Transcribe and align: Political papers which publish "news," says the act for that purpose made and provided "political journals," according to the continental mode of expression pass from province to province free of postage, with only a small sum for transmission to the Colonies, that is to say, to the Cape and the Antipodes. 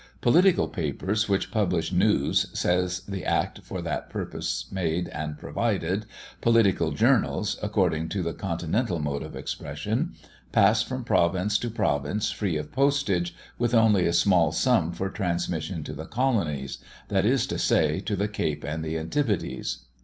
Political 0.21 0.69
papers 0.69 1.29
which 1.29 1.51
publish 1.51 1.91
"news," 1.93 2.47
says 2.53 3.01
the 3.01 3.23
act 3.23 3.59
for 3.61 3.83
that 3.83 4.09
purpose 4.09 4.65
made 4.71 5.07
and 5.09 5.37
provided 5.37 6.07
"political 6.41 6.89
journals," 6.91 7.55
according 7.61 8.09
to 8.09 8.23
the 8.23 8.33
continental 8.33 8.97
mode 8.97 9.21
of 9.21 9.35
expression 9.35 10.15
pass 10.51 10.81
from 10.81 11.03
province 11.03 11.55
to 11.59 11.69
province 11.69 12.31
free 12.31 12.57
of 12.57 12.71
postage, 12.71 13.35
with 13.59 13.75
only 13.75 14.07
a 14.07 14.11
small 14.13 14.51
sum 14.51 14.91
for 14.91 15.11
transmission 15.11 15.83
to 15.83 15.93
the 15.93 16.07
Colonies, 16.07 16.79
that 17.09 17.23
is 17.23 17.45
to 17.45 17.59
say, 17.59 17.99
to 17.99 18.15
the 18.15 18.27
Cape 18.27 18.63
and 18.63 18.83
the 18.83 18.97
Antipodes. 18.97 19.85